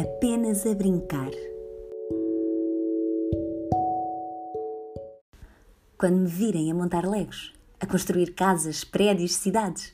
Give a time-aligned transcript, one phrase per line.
[0.00, 1.30] apenas a brincar.
[5.98, 9.92] Quando me virem a montar legos, a construir casas, prédios, cidades,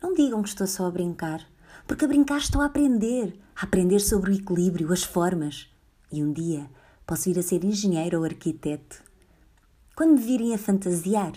[0.00, 1.44] não digam que estou só a brincar,
[1.88, 5.68] porque a brincar estou a aprender, a aprender sobre o equilíbrio, as formas.
[6.12, 6.70] E um dia
[7.04, 9.02] posso ir a ser engenheiro ou arquiteto.
[9.96, 11.32] Quando me virem a fantasiar,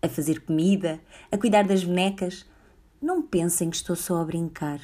[0.00, 0.98] a fazer comida,
[1.30, 2.46] a cuidar das bonecas,
[3.02, 4.80] não pensem que estou só a brincar,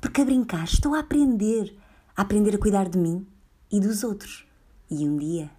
[0.00, 1.76] porque a brincar estou a aprender,
[2.20, 3.26] a aprender a cuidar de mim
[3.72, 4.46] e dos outros.
[4.90, 5.50] E um dia,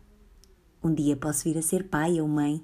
[0.84, 2.64] um dia posso vir a ser pai ou mãe.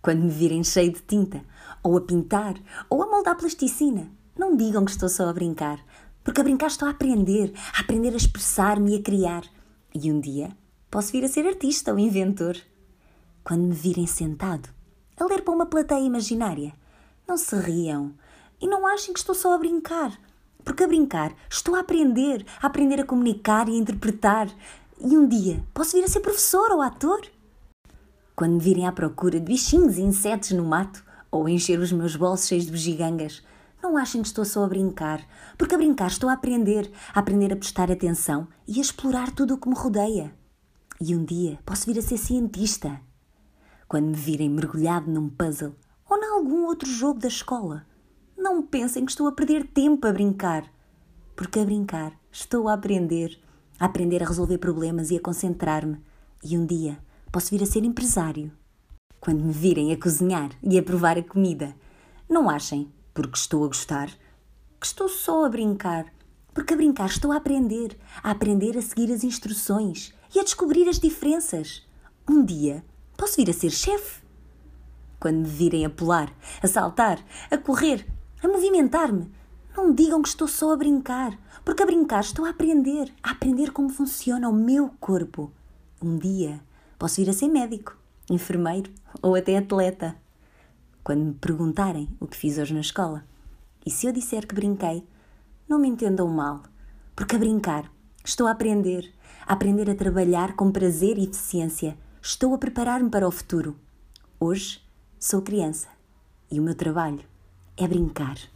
[0.00, 1.44] Quando me virem cheio de tinta,
[1.82, 2.54] ou a pintar,
[2.88, 5.84] ou a moldar plasticina, não digam que estou só a brincar,
[6.22, 9.42] porque a brincar estou a aprender, a aprender a expressar-me e a criar.
[9.92, 10.56] E um dia
[10.88, 12.56] posso vir a ser artista ou inventor.
[13.42, 14.68] Quando me virem sentado,
[15.18, 16.72] a ler para uma plateia imaginária,
[17.26, 18.14] não se riam
[18.60, 20.16] e não achem que estou só a brincar.
[20.64, 24.48] Porque a brincar estou a aprender, a aprender a comunicar e a interpretar.
[25.00, 27.20] E um dia posso vir a ser professor ou ator.
[28.34, 32.16] Quando me virem à procura de bichinhos e insetos no mato ou encher os meus
[32.16, 33.42] bolsos cheios de bugigangas,
[33.82, 35.20] não achem que estou só a brincar,
[35.58, 39.54] porque a brincar estou a aprender, a aprender a prestar atenção e a explorar tudo
[39.54, 40.32] o que me rodeia.
[41.00, 43.00] E um dia posso vir a ser cientista.
[43.88, 45.74] Quando me virem mergulhado num puzzle
[46.08, 47.84] ou em algum outro jogo da escola.
[48.52, 50.70] Não pensem que estou a perder tempo a brincar,
[51.34, 53.40] porque a brincar estou a aprender,
[53.80, 55.98] a aprender a resolver problemas e a concentrar-me,
[56.44, 56.98] e um dia
[57.32, 58.52] posso vir a ser empresário.
[59.18, 61.74] Quando me virem a cozinhar e a provar a comida,
[62.28, 64.10] não achem, porque estou a gostar,
[64.78, 66.12] que estou só a brincar,
[66.52, 70.90] porque a brincar estou a aprender, a aprender a seguir as instruções e a descobrir
[70.90, 71.88] as diferenças.
[72.28, 72.84] Um dia
[73.16, 74.20] posso vir a ser chefe.
[75.18, 76.30] Quando me virem a pular,
[76.62, 77.18] a saltar,
[77.50, 78.11] a correr,
[78.42, 79.30] a movimentar-me.
[79.76, 83.70] Não digam que estou só a brincar, porque a brincar estou a aprender, a aprender
[83.72, 85.50] como funciona o meu corpo.
[86.00, 86.60] Um dia
[86.98, 87.96] posso vir a ser médico,
[88.28, 88.90] enfermeiro
[89.22, 90.16] ou até atleta.
[91.02, 93.24] Quando me perguntarem o que fiz hoje na escola,
[93.84, 95.06] e se eu disser que brinquei,
[95.68, 96.62] não me entendam mal,
[97.16, 97.90] porque a brincar
[98.24, 99.12] estou a aprender,
[99.46, 101.96] a aprender a trabalhar com prazer e eficiência.
[102.20, 103.76] Estou a preparar-me para o futuro.
[104.38, 104.82] Hoje
[105.22, 105.86] Sou criança
[106.50, 107.20] e o meu trabalho
[107.84, 108.51] é brincar.